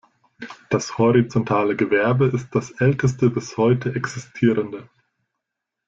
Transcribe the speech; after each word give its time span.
Das 0.71 0.97
horizontale 0.97 1.75
Gewerbe 1.75 2.25
ist 2.25 2.55
das 2.55 2.71
älteste 2.71 3.29
bis 3.29 3.55
heute 3.57 3.93
existierende. 3.93 4.89